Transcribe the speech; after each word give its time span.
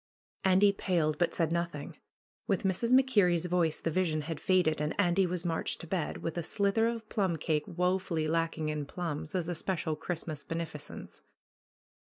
Andy 0.43 0.71
paled, 0.71 1.19
but 1.19 1.31
said 1.31 1.51
nothing. 1.51 1.95
With 2.47 2.63
Mrs. 2.63 2.91
MacKer 2.91 3.27
rie's 3.27 3.45
voice 3.45 3.79
the 3.79 3.91
vision 3.91 4.21
had 4.21 4.39
faded, 4.41 4.81
and 4.81 4.99
Andy 4.99 5.27
was 5.27 5.45
marched 5.45 5.79
to 5.81 5.85
bed, 5.85 6.23
with 6.23 6.39
a 6.39 6.41
slither 6.41 6.87
of 6.87 7.07
plum 7.07 7.35
cake 7.35 7.67
woefully 7.67 8.27
lacking 8.27 8.69
in 8.69 8.87
plums, 8.87 9.35
as 9.35 9.47
a 9.47 9.53
special 9.53 9.95
Christmas 9.95 10.43
beneficence. 10.43 11.21